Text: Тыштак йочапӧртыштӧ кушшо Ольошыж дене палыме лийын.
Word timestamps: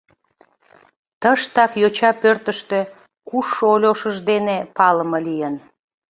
Тыштак 1.21 1.71
йочапӧртыштӧ 1.81 2.79
кушшо 3.27 3.63
Ольошыж 3.73 4.17
дене 4.29 4.57
палыме 4.77 5.19
лийын. 5.27 5.55